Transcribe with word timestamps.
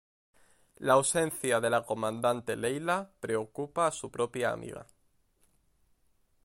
La 0.89 0.93
ausencia 0.99 1.59
de 1.61 1.69
la 1.69 1.85
comandante 1.85 2.55
Leila 2.57 3.11
preocupa 3.19 3.85
a 3.85 3.91
su 3.91 4.09
propia 4.09 4.51
amiga. 4.51 4.87